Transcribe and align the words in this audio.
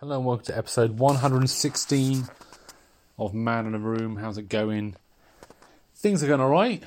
Hello 0.00 0.16
and 0.16 0.26
welcome 0.26 0.46
to 0.46 0.58
episode 0.58 0.98
116 0.98 2.24
of 3.16 3.32
Man 3.32 3.64
in 3.64 3.76
a 3.76 3.78
Room. 3.78 4.16
How's 4.16 4.36
it 4.36 4.48
going? 4.48 4.96
Things 5.94 6.20
are 6.20 6.26
going 6.26 6.40
alright. 6.40 6.82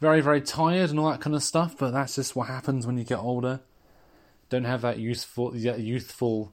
Very, 0.00 0.20
very 0.20 0.40
tired 0.40 0.90
and 0.90 0.98
all 0.98 1.10
that 1.12 1.20
kind 1.20 1.36
of 1.36 1.44
stuff, 1.44 1.76
but 1.78 1.92
that's 1.92 2.16
just 2.16 2.34
what 2.34 2.48
happens 2.48 2.88
when 2.88 2.98
you 2.98 3.04
get 3.04 3.20
older. 3.20 3.60
Don't 4.48 4.64
have 4.64 4.82
that 4.82 4.98
youthful, 4.98 5.56
youthful 5.56 6.52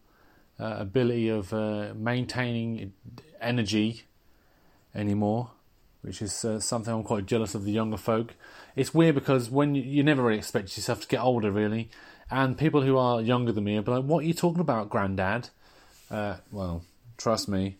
uh, 0.59 0.75
ability 0.77 1.29
of 1.29 1.51
uh, 1.51 1.93
maintaining 1.95 2.93
energy 3.41 4.03
anymore, 4.93 5.49
which 6.03 6.21
is 6.21 6.45
uh, 6.45 6.59
something 6.59 6.93
I'm 6.93 7.03
quite 7.03 7.25
jealous 7.25 7.55
of 7.55 7.63
the 7.63 7.71
younger 7.71 7.97
folk. 7.97 8.35
It's 8.75 8.93
weird 8.93 9.15
because 9.15 9.49
when 9.49 9.73
you, 9.73 9.81
you 9.81 10.03
never 10.03 10.21
really 10.21 10.37
expect 10.37 10.77
yourself 10.77 11.01
to 11.01 11.07
get 11.07 11.23
older, 11.23 11.51
really, 11.51 11.89
and 12.29 12.55
people 12.55 12.83
who 12.83 12.99
are 12.99 13.19
younger 13.19 13.51
than 13.51 13.63
me 13.63 13.77
are 13.77 13.81
like, 13.81 14.03
"What 14.03 14.19
are 14.23 14.27
you 14.27 14.35
talking 14.35 14.61
about, 14.61 14.91
Grandad?" 14.91 15.49
Uh, 16.09 16.37
well, 16.51 16.83
trust 17.17 17.49
me, 17.49 17.77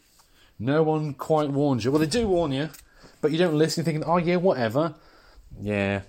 no 0.59 0.83
one 0.83 1.13
quite 1.13 1.49
warns 1.49 1.85
you. 1.85 1.91
Well, 1.91 1.99
they 1.99 2.07
do 2.07 2.27
warn 2.27 2.51
you, 2.51 2.69
but 3.21 3.31
you 3.31 3.37
don't 3.37 3.55
listen, 3.55 3.81
you're 3.81 3.85
thinking, 3.85 4.03
"Oh 4.03 4.17
yeah, 4.17 4.37
whatever." 4.37 4.95
Yeah, 5.59 6.01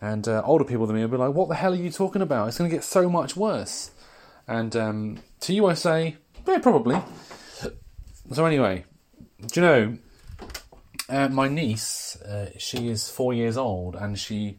and 0.00 0.26
uh, 0.28 0.42
older 0.44 0.64
people 0.64 0.86
than 0.86 0.96
me 0.96 1.02
will 1.02 1.08
be 1.08 1.16
like, 1.16 1.34
"What 1.34 1.48
the 1.48 1.54
hell 1.56 1.72
are 1.72 1.76
you 1.76 1.90
talking 1.90 2.22
about? 2.22 2.48
It's 2.48 2.58
going 2.58 2.70
to 2.70 2.76
get 2.76 2.84
so 2.84 3.08
much 3.08 3.36
worse." 3.36 3.90
And 4.46 4.74
um, 4.76 5.18
to 5.40 5.52
you, 5.52 5.66
I 5.66 5.74
say, 5.74 6.16
"Yeah, 6.46 6.58
probably." 6.58 7.00
So 8.32 8.46
anyway, 8.46 8.84
do 9.46 9.60
you 9.60 9.66
know? 9.66 9.98
Uh, 11.08 11.28
my 11.28 11.46
niece, 11.46 12.16
uh, 12.22 12.50
she 12.56 12.88
is 12.88 13.10
four 13.10 13.34
years 13.34 13.58
old, 13.58 13.94
and 13.96 14.18
she 14.18 14.58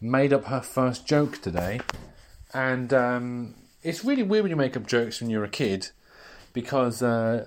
made 0.00 0.32
up 0.32 0.46
her 0.46 0.60
first 0.60 1.06
joke 1.06 1.40
today. 1.40 1.80
And 2.52 2.92
um, 2.92 3.54
it's 3.82 4.04
really 4.04 4.22
weird 4.22 4.42
when 4.42 4.50
you 4.50 4.56
make 4.56 4.76
up 4.76 4.86
jokes 4.86 5.20
when 5.20 5.30
you're 5.30 5.44
a 5.44 5.48
kid 5.48 5.90
because 6.54 7.02
uh, 7.02 7.46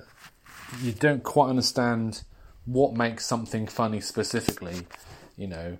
you 0.83 0.91
don't 0.91 1.23
quite 1.23 1.49
understand 1.49 2.21
what 2.65 2.93
makes 2.93 3.25
something 3.25 3.65
funny 3.65 3.99
specifically. 3.99 4.85
You 5.35 5.47
know, 5.47 5.77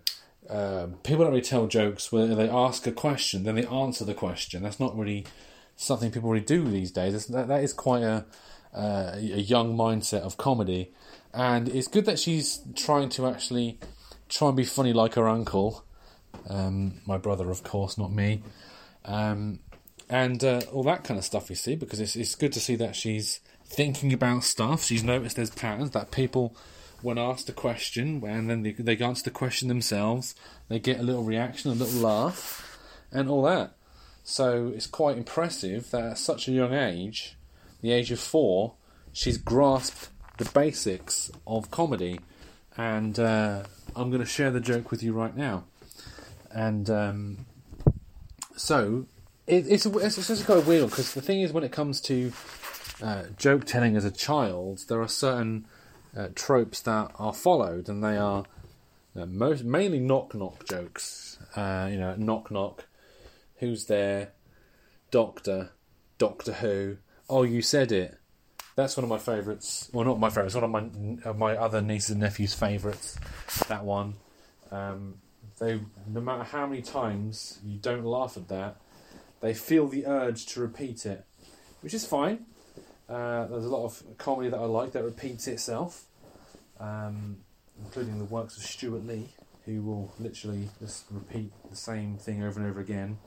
uh, 0.50 0.88
people 1.04 1.26
don't 1.26 1.34
really 1.34 1.42
tell 1.42 1.68
jokes 1.68 2.12
where 2.12 2.28
they 2.28 2.50
ask 2.50 2.88
a 2.88 2.92
question, 2.92 3.44
then 3.44 3.56
they 3.56 3.66
answer 3.66 4.06
the 4.06 4.16
question. 4.16 4.64
That's 4.64 4.80
not 4.80 4.98
really 4.98 5.28
something 5.76 6.10
people 6.10 6.30
really 6.32 6.44
do 6.44 6.64
these 6.64 6.90
days. 6.90 7.28
That, 7.28 7.48
that 7.50 7.64
is 7.64 7.74
quite 7.74 8.02
a, 8.02 8.26
uh, 8.74 9.12
a 9.16 9.20
young 9.20 9.78
mindset 9.78 10.22
of 10.22 10.38
comedy. 10.38 10.94
And 11.34 11.68
it's 11.68 11.88
good 11.88 12.06
that 12.06 12.18
she's 12.18 12.62
trying 12.76 13.10
to 13.10 13.28
actually 13.28 13.80
try 14.30 14.48
and 14.48 14.58
be 14.58 14.64
funny 14.64 14.94
like 14.94 15.16
her 15.16 15.28
uncle. 15.28 15.86
Um, 16.50 17.02
my 17.06 17.18
brother, 17.18 17.52
of 17.52 17.64
course, 17.64 17.98
not 17.98 18.12
me. 18.12 18.42
Um, 19.06 19.60
and 20.10 20.44
uh, 20.44 20.62
all 20.72 20.84
that 20.84 21.04
kind 21.04 21.18
of 21.18 21.26
stuff, 21.26 21.50
you 21.50 21.56
see, 21.56 21.76
because 21.76 22.00
it's, 22.00 22.16
it's 22.16 22.36
good 22.36 22.54
to 22.54 22.60
see 22.60 22.76
that 22.76 22.96
she's 22.96 23.40
thinking 23.66 24.14
about 24.14 24.44
stuff. 24.44 24.84
She's 24.84 25.04
noticed 25.04 25.36
there's 25.36 25.50
patterns 25.50 25.92
that 25.92 26.12
people, 26.12 26.56
when 27.02 27.18
asked 27.18 27.50
a 27.50 27.54
question, 27.54 28.24
and 28.26 28.50
then 28.50 28.64
they, 28.64 28.72
they 28.72 28.98
answer 28.98 29.24
the 29.24 29.32
question 29.32 29.68
themselves, 29.68 30.36
they 30.70 30.80
get 30.80 31.00
a 31.00 31.04
little 31.04 31.24
reaction, 31.24 31.72
a 31.72 31.76
little 31.76 32.02
laugh, 32.02 32.80
and 33.12 33.30
all 33.30 33.44
that. 33.44 33.74
So 34.24 34.72
it's 34.76 34.88
quite 34.88 35.18
impressive 35.18 35.92
that 35.92 36.04
at 36.04 36.18
such 36.18 36.48
a 36.48 36.52
young 36.52 36.74
age, 36.74 37.38
the 37.82 37.92
age 37.92 38.12
of 38.12 38.20
four, 38.20 38.74
she's 39.14 39.38
grasped 39.38 40.10
the 40.38 40.46
basics 40.46 41.32
of 41.46 41.72
comedy. 41.72 42.20
And 42.76 43.18
uh, 43.20 43.64
I'm 43.96 44.10
going 44.10 44.22
to 44.22 44.28
share 44.28 44.52
the 44.52 44.60
joke 44.60 44.92
with 44.92 45.02
you 45.02 45.14
right 45.14 45.36
now. 45.36 45.64
And 46.52 46.90
um, 46.90 47.46
so 48.56 49.08
it, 49.48 49.66
it's 49.68 49.86
it's, 49.86 50.18
it's 50.18 50.28
just 50.28 50.46
kind 50.46 50.60
of 50.60 50.68
weird 50.68 50.90
because 50.90 51.14
the 51.14 51.22
thing 51.22 51.42
is, 51.42 51.54
when 51.54 51.64
it 51.64 51.72
comes 51.72 52.02
to 52.02 52.34
uh, 53.02 53.24
joke 53.38 53.66
telling 53.66 53.96
as 53.96 54.06
a 54.06 54.12
child, 54.12 54.84
there 54.90 55.02
are 55.02 55.08
certain 55.08 55.66
uh, 56.16 56.28
tropes 56.36 56.82
that 56.82 57.12
are 57.18 57.34
followed, 57.34 57.88
and 57.90 58.04
they 58.04 58.18
are 58.18 58.44
uh, 59.16 59.26
most 59.26 59.64
mainly 59.64 60.00
knock 60.00 60.36
knock 60.36 60.68
jokes. 60.68 61.40
Uh, 61.56 61.88
you 61.90 61.98
know, 61.98 62.16
knock 62.18 62.52
knock, 62.52 62.86
who's 63.58 63.86
there? 63.86 64.34
Doctor, 65.10 65.72
Doctor 66.18 66.54
Who. 66.54 66.98
Oh, 67.30 67.44
you 67.44 67.62
said 67.62 67.92
it. 67.92 68.18
That's 68.76 68.98
one 68.98 69.06
of 69.06 69.10
my 69.10 69.18
favourites. 69.18 69.90
Well, 69.94 70.06
not 70.06 70.20
my 70.20 70.30
favourites. 70.30 70.56
One 70.56 70.64
of 70.66 70.70
my 70.70 71.30
of 71.30 71.38
my 71.38 71.56
other 71.56 71.82
nieces 71.82 72.12
and 72.12 72.20
nephews' 72.20 72.54
favourites. 72.54 73.18
That 73.70 73.86
one. 73.86 74.16
Um, 74.70 75.16
they 75.60 75.80
no 76.06 76.22
matter 76.22 76.44
how 76.44 76.68
many 76.68 76.82
times 76.82 77.60
you 77.66 77.80
don't 77.80 78.06
laugh 78.06 78.38
at 78.38 78.50
that, 78.50 78.78
they 79.42 79.54
feel 79.54 79.88
the 79.88 80.06
urge 80.06 80.46
to 80.48 80.62
repeat 80.62 81.06
it, 81.06 81.26
which 81.82 81.94
is 81.94 82.06
fine. 82.06 82.46
Uh, 83.10 83.46
there's 83.48 83.66
a 83.66 83.70
lot 83.70 83.86
of 83.86 84.04
comedy 84.18 84.50
that 84.50 84.58
I 84.60 84.66
like 84.66 84.92
that 84.92 85.04
repeats 85.04 85.48
itself, 85.48 86.06
um, 86.80 87.38
including 87.80 88.20
the 88.20 88.26
works 88.26 88.58
of 88.58 88.64
Stewart 88.64 89.06
Lee, 89.06 89.30
who 89.66 89.82
will 89.82 90.14
literally 90.20 90.70
just 90.80 91.06
repeat 91.12 91.52
the 91.70 91.76
same 91.76 92.18
thing 92.18 92.44
over 92.44 92.60
and 92.60 92.70
over 92.70 92.80
again. 92.80 93.18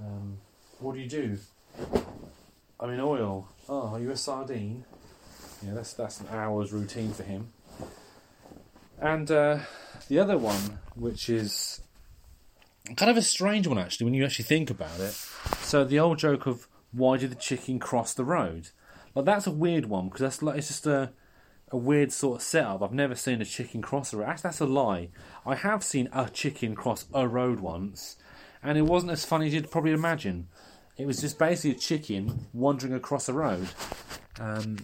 Um, 0.00 0.38
what 0.78 0.94
do 0.94 1.00
you 1.00 1.08
do? 1.08 1.38
I'm 2.80 2.90
in 2.90 3.00
oil. 3.00 3.48
Oh, 3.68 3.94
are 3.94 4.00
you 4.00 4.10
a 4.10 4.16
sardine? 4.16 4.84
Yeah, 5.64 5.74
that's 5.74 5.92
that's 5.92 6.20
an 6.20 6.26
hour's 6.32 6.72
routine 6.72 7.12
for 7.12 7.22
him. 7.22 7.52
And 9.00 9.30
uh, 9.30 9.60
the 10.08 10.18
other 10.18 10.36
one, 10.36 10.78
which 10.96 11.28
is 11.28 11.80
kind 12.96 13.10
of 13.10 13.16
a 13.16 13.22
strange 13.22 13.66
one 13.66 13.78
actually, 13.78 14.04
when 14.04 14.14
you 14.14 14.24
actually 14.24 14.44
think 14.44 14.70
about 14.70 15.00
it. 15.00 15.12
So 15.62 15.84
the 15.84 15.98
old 15.98 16.18
joke 16.18 16.46
of 16.46 16.68
why 16.92 17.16
did 17.16 17.30
the 17.30 17.36
chicken 17.36 17.78
cross 17.78 18.14
the 18.14 18.24
road? 18.24 18.68
Like 19.14 19.24
that's 19.24 19.46
a 19.46 19.50
weird 19.50 19.86
one 19.86 20.06
because 20.06 20.20
that's 20.20 20.42
like 20.42 20.58
it's 20.58 20.68
just 20.68 20.86
a 20.86 21.12
a 21.70 21.76
weird 21.76 22.12
sort 22.12 22.36
of 22.36 22.42
setup. 22.42 22.82
I've 22.82 22.92
never 22.92 23.14
seen 23.14 23.40
a 23.40 23.46
chicken 23.46 23.80
cross 23.80 24.12
a 24.12 24.18
road. 24.18 24.28
Actually, 24.28 24.48
that's 24.48 24.60
a 24.60 24.66
lie. 24.66 25.08
I 25.46 25.54
have 25.54 25.82
seen 25.82 26.08
a 26.12 26.28
chicken 26.28 26.74
cross 26.74 27.06
a 27.14 27.26
road 27.26 27.60
once, 27.60 28.16
and 28.62 28.76
it 28.76 28.82
wasn't 28.82 29.12
as 29.12 29.24
funny 29.24 29.46
as 29.46 29.54
you'd 29.54 29.70
probably 29.70 29.92
imagine. 29.92 30.48
It 30.98 31.06
was 31.06 31.20
just 31.20 31.38
basically 31.38 31.76
a 31.76 31.80
chicken 31.80 32.46
wandering 32.52 32.92
across 32.92 33.28
a 33.28 33.32
road, 33.32 33.68
um, 34.38 34.76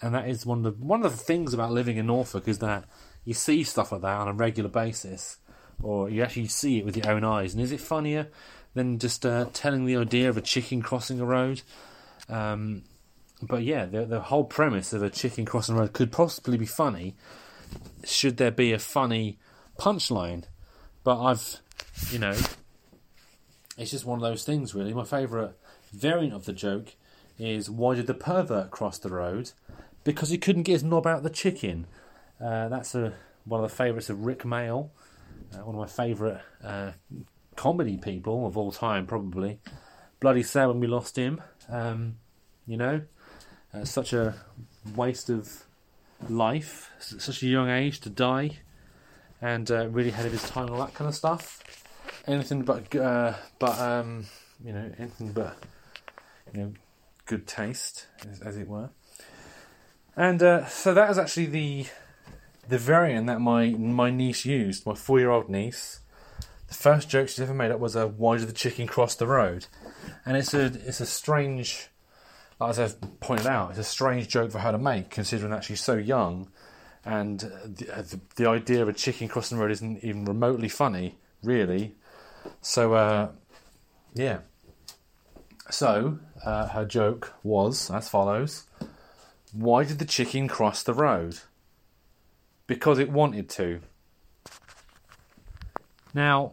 and 0.00 0.14
that 0.14 0.28
is 0.28 0.46
one 0.46 0.64
of 0.64 0.78
the 0.78 0.84
one 0.84 1.04
of 1.04 1.12
the 1.12 1.22
things 1.22 1.52
about 1.52 1.72
living 1.72 1.98
in 1.98 2.06
Norfolk 2.06 2.48
is 2.48 2.58
that 2.60 2.84
you 3.24 3.34
see 3.34 3.62
stuff 3.62 3.92
like 3.92 4.00
that 4.00 4.16
on 4.16 4.28
a 4.28 4.32
regular 4.32 4.70
basis, 4.70 5.36
or 5.82 6.08
you 6.08 6.22
actually 6.22 6.48
see 6.48 6.78
it 6.78 6.84
with 6.84 6.96
your 6.96 7.10
own 7.10 7.24
eyes. 7.24 7.54
And 7.54 7.62
is 7.62 7.72
it 7.72 7.80
funnier 7.80 8.28
than 8.74 8.98
just 8.98 9.24
uh, 9.26 9.46
telling 9.52 9.84
the 9.84 9.96
idea 9.96 10.28
of 10.28 10.36
a 10.36 10.42
chicken 10.42 10.82
crossing 10.82 11.20
a 11.20 11.24
road? 11.24 11.62
Um, 12.28 12.82
but 13.42 13.62
yeah, 13.62 13.86
the, 13.86 14.04
the 14.04 14.20
whole 14.20 14.44
premise 14.44 14.92
of 14.92 15.02
a 15.02 15.10
chicken 15.10 15.44
crossing 15.44 15.76
a 15.76 15.78
road 15.78 15.92
could 15.92 16.12
possibly 16.12 16.58
be 16.58 16.66
funny, 16.66 17.16
should 18.04 18.36
there 18.36 18.50
be 18.50 18.72
a 18.72 18.78
funny 18.78 19.38
punchline. 19.78 20.44
But 21.02 21.22
I've, 21.22 21.56
you 22.10 22.18
know, 22.18 22.36
it's 23.78 23.90
just 23.90 24.04
one 24.04 24.18
of 24.18 24.22
those 24.22 24.44
things, 24.44 24.74
really. 24.74 24.92
My 24.92 25.04
favourite 25.04 25.52
variant 25.92 26.34
of 26.34 26.44
the 26.44 26.52
joke 26.52 26.94
is 27.38 27.70
why 27.70 27.94
did 27.94 28.06
the 28.06 28.14
pervert 28.14 28.70
cross 28.70 28.98
the 28.98 29.08
road? 29.08 29.52
Because 30.04 30.28
he 30.28 30.38
couldn't 30.38 30.64
get 30.64 30.72
his 30.72 30.84
knob 30.84 31.06
out 31.06 31.22
the 31.22 31.30
chicken. 31.30 31.86
Uh, 32.38 32.68
that's 32.68 32.94
a, 32.94 33.14
one 33.44 33.64
of 33.64 33.70
the 33.70 33.74
favourites 33.74 34.10
of 34.10 34.24
Rik 34.24 34.40
Mayall, 34.40 34.90
uh, 35.54 35.58
one 35.58 35.74
of 35.74 35.80
my 35.80 35.86
favourite 35.86 36.40
uh, 36.62 36.92
comedy 37.56 37.96
people 37.96 38.46
of 38.46 38.56
all 38.56 38.72
time, 38.72 39.06
probably. 39.06 39.60
Bloody 40.20 40.42
sad 40.42 40.66
when 40.66 40.80
we 40.80 40.86
lost 40.86 41.16
him. 41.16 41.40
Um, 41.68 42.16
you 42.66 42.76
know, 42.76 43.02
uh, 43.72 43.84
such 43.84 44.12
a 44.12 44.34
waste 44.94 45.30
of 45.30 45.64
life, 46.28 46.90
such 46.98 47.42
a 47.42 47.46
young 47.46 47.68
age 47.70 48.00
to 48.00 48.10
die, 48.10 48.58
and 49.40 49.70
uh, 49.70 49.88
really 49.88 50.10
ahead 50.10 50.26
of 50.26 50.32
his 50.32 50.42
time, 50.42 50.64
and 50.64 50.74
all 50.74 50.80
that 50.80 50.94
kind 50.94 51.08
of 51.08 51.14
stuff. 51.14 51.62
Anything 52.26 52.62
but, 52.62 52.94
uh, 52.94 53.34
but 53.58 53.78
um, 53.78 54.26
you 54.62 54.72
know, 54.72 54.90
anything 54.98 55.32
but, 55.32 55.56
you 56.52 56.60
know, 56.60 56.72
good 57.26 57.46
taste, 57.46 58.06
as, 58.30 58.40
as 58.40 58.56
it 58.56 58.68
were. 58.68 58.90
And 60.16 60.42
uh, 60.42 60.66
so 60.66 60.92
that 60.92 61.08
is 61.10 61.18
actually 61.18 61.46
the 61.46 61.86
the 62.68 62.78
variant 62.78 63.26
that 63.26 63.40
my 63.40 63.70
my 63.70 64.10
niece 64.10 64.44
used, 64.44 64.86
my 64.86 64.94
four 64.94 65.18
year 65.18 65.30
old 65.30 65.48
niece. 65.48 66.00
The 66.68 66.74
first 66.74 67.08
joke 67.08 67.28
she's 67.28 67.40
ever 67.40 67.54
made 67.54 67.70
up 67.70 67.80
was 67.80 67.96
a 67.96 68.06
"Why 68.06 68.38
did 68.38 68.48
the 68.48 68.52
chicken 68.52 68.86
cross 68.86 69.14
the 69.14 69.26
road?" 69.26 69.66
And 70.24 70.36
it's 70.36 70.54
a 70.54 70.66
it's 70.66 71.00
a 71.00 71.06
strange, 71.06 71.88
as 72.60 72.78
I've 72.78 73.20
pointed 73.20 73.46
out, 73.46 73.70
it's 73.70 73.78
a 73.78 73.84
strange 73.84 74.28
joke 74.28 74.52
for 74.52 74.60
her 74.60 74.72
to 74.72 74.78
make, 74.78 75.10
considering 75.10 75.50
that 75.50 75.64
she's 75.64 75.80
so 75.80 75.96
young, 75.96 76.48
and 77.04 77.40
the, 77.40 77.84
the, 77.84 78.20
the 78.36 78.48
idea 78.48 78.82
of 78.82 78.88
a 78.88 78.92
chicken 78.92 79.26
crossing 79.26 79.58
the 79.58 79.64
road 79.64 79.72
isn't 79.72 80.04
even 80.04 80.24
remotely 80.24 80.68
funny, 80.68 81.18
really. 81.42 81.96
So, 82.60 82.94
uh, 82.94 83.30
yeah. 84.14 84.40
So 85.70 86.18
uh, 86.44 86.68
her 86.68 86.84
joke 86.84 87.34
was 87.42 87.90
as 87.90 88.08
follows: 88.08 88.66
Why 89.52 89.84
did 89.84 89.98
the 89.98 90.04
chicken 90.04 90.46
cross 90.46 90.82
the 90.82 90.94
road? 90.94 91.40
Because 92.70 93.00
it 93.00 93.10
wanted 93.10 93.48
to. 93.48 93.80
Now, 96.14 96.52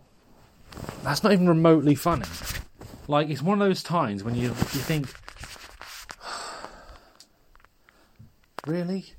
that's 1.03 1.21
not 1.21 1.31
even 1.31 1.47
remotely 1.47 1.93
funny. 1.93 2.25
Like, 3.07 3.29
it's 3.29 3.43
one 3.43 3.61
of 3.61 3.67
those 3.67 3.83
times 3.83 4.23
when 4.23 4.33
you, 4.33 4.47
you 4.47 4.81
think, 4.81 5.13
really? 8.65 9.13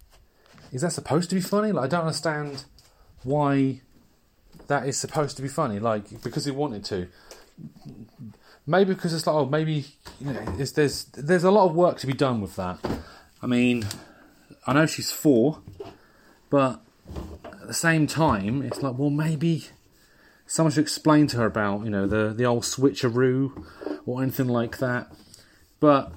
Is 0.72 0.82
that 0.82 0.90
supposed 0.90 1.30
to 1.30 1.36
be 1.36 1.40
funny? 1.40 1.70
Like, 1.70 1.84
I 1.84 1.86
don't 1.86 2.00
understand 2.00 2.64
why 3.22 3.80
that 4.66 4.88
is 4.88 4.98
supposed 4.98 5.36
to 5.36 5.42
be 5.42 5.48
funny. 5.48 5.78
Like, 5.78 6.20
because 6.24 6.48
it 6.48 6.56
wanted 6.56 6.84
to. 6.86 7.06
Maybe 8.66 8.92
because 8.92 9.14
it's 9.14 9.24
like, 9.24 9.36
oh, 9.36 9.46
maybe 9.46 9.86
you 10.20 10.32
know, 10.32 10.56
there's 10.56 11.04
there's 11.04 11.44
a 11.44 11.52
lot 11.52 11.66
of 11.66 11.76
work 11.76 11.98
to 11.98 12.08
be 12.08 12.12
done 12.12 12.40
with 12.40 12.56
that. 12.56 12.80
I 13.40 13.46
mean, 13.46 13.86
I 14.66 14.72
know 14.72 14.86
she's 14.86 15.12
four, 15.12 15.60
but 16.50 16.82
at 17.44 17.66
the 17.66 17.74
same 17.74 18.06
time, 18.06 18.62
it's 18.62 18.82
like, 18.82 18.98
well, 18.98 19.10
maybe 19.10 19.66
someone 20.46 20.72
should 20.72 20.82
explain 20.82 21.26
to 21.28 21.36
her 21.38 21.46
about, 21.46 21.84
you 21.84 21.90
know, 21.90 22.06
the, 22.06 22.32
the 22.32 22.44
old 22.44 22.62
switcheroo 22.62 23.64
or 24.06 24.22
anything 24.22 24.48
like 24.48 24.78
that. 24.78 25.12
But 25.80 26.12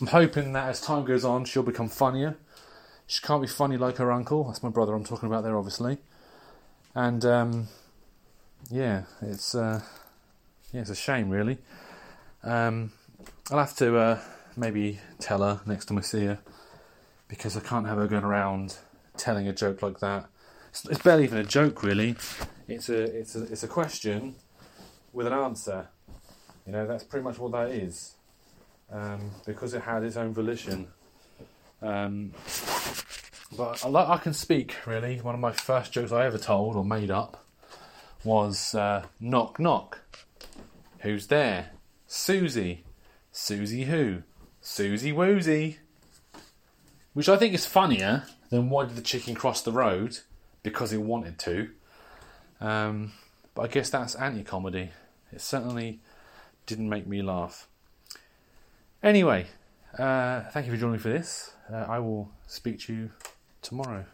I'm 0.00 0.08
hoping 0.08 0.52
that 0.52 0.68
as 0.68 0.80
time 0.80 1.04
goes 1.04 1.24
on, 1.24 1.44
she'll 1.44 1.62
become 1.62 1.88
funnier. 1.88 2.36
She 3.06 3.22
can't 3.22 3.40
be 3.40 3.48
funny 3.48 3.76
like 3.76 3.98
her 3.98 4.10
uncle. 4.10 4.44
That's 4.44 4.62
my 4.62 4.68
brother 4.68 4.94
I'm 4.94 5.04
talking 5.04 5.28
about 5.28 5.44
there, 5.44 5.56
obviously. 5.56 5.98
And 6.94 7.24
um, 7.24 7.68
yeah, 8.70 9.04
it's 9.20 9.54
uh, 9.54 9.80
yeah, 10.72 10.80
it's 10.80 10.90
a 10.90 10.94
shame, 10.94 11.30
really. 11.30 11.58
Um, 12.42 12.92
I'll 13.50 13.58
have 13.58 13.76
to 13.76 13.96
uh, 13.96 14.20
maybe 14.56 15.00
tell 15.18 15.42
her 15.42 15.60
next 15.66 15.86
time 15.86 15.98
I 15.98 16.02
see 16.02 16.24
her 16.24 16.38
because 17.28 17.56
I 17.56 17.60
can't 17.60 17.86
have 17.86 17.98
her 17.98 18.06
going 18.06 18.24
around 18.24 18.78
telling 19.16 19.48
a 19.48 19.52
joke 19.52 19.82
like 19.82 20.00
that. 20.00 20.26
It's, 20.70 20.84
it's 20.86 21.02
barely 21.02 21.24
even 21.24 21.38
a 21.38 21.44
joke, 21.44 21.82
really. 21.82 22.16
It's 22.68 22.88
a 22.88 23.02
it's 23.02 23.34
a 23.34 23.44
it's 23.44 23.62
a 23.62 23.68
question 23.68 24.36
with 25.12 25.26
an 25.26 25.32
answer. 25.32 25.88
You 26.66 26.72
know, 26.72 26.86
that's 26.86 27.04
pretty 27.04 27.24
much 27.24 27.38
what 27.38 27.52
that 27.52 27.70
is. 27.70 28.14
Um, 28.90 29.30
because 29.46 29.74
it 29.74 29.82
had 29.82 30.02
its 30.02 30.16
own 30.16 30.34
volition. 30.34 30.88
Um, 31.80 32.32
but 33.56 33.84
I, 33.84 34.14
I 34.14 34.18
can 34.18 34.32
speak 34.32 34.76
really. 34.86 35.16
One 35.20 35.34
of 35.34 35.40
my 35.40 35.52
first 35.52 35.92
jokes 35.92 36.12
I 36.12 36.26
ever 36.26 36.38
told 36.38 36.76
or 36.76 36.84
made 36.84 37.10
up 37.10 37.44
was 38.24 38.74
uh, 38.74 39.04
knock 39.20 39.58
knock. 39.58 40.00
Who's 41.00 41.26
there? 41.26 41.70
Susie. 42.06 42.84
Susie 43.32 43.84
who? 43.84 44.22
Susie 44.60 45.12
Woozy. 45.12 45.78
Which 47.14 47.28
I 47.28 47.36
think 47.36 47.54
is 47.54 47.66
funnier 47.66 48.24
than 48.52 48.68
why 48.68 48.84
did 48.84 48.96
the 48.96 49.02
chicken 49.02 49.34
cross 49.34 49.62
the 49.62 49.72
road? 49.72 50.18
Because 50.62 50.92
it 50.92 51.00
wanted 51.00 51.38
to. 51.38 51.70
Um, 52.60 53.12
but 53.54 53.62
I 53.62 53.66
guess 53.66 53.88
that's 53.88 54.14
anti 54.14 54.42
comedy. 54.42 54.90
It 55.32 55.40
certainly 55.40 56.00
didn't 56.66 56.90
make 56.90 57.06
me 57.06 57.22
laugh. 57.22 57.66
Anyway, 59.02 59.46
uh, 59.98 60.42
thank 60.50 60.66
you 60.66 60.72
for 60.72 60.78
joining 60.78 60.92
me 60.92 60.98
for 60.98 61.08
this. 61.08 61.54
Uh, 61.72 61.86
I 61.88 61.98
will 61.98 62.30
speak 62.46 62.78
to 62.80 62.92
you 62.92 63.10
tomorrow. 63.62 64.04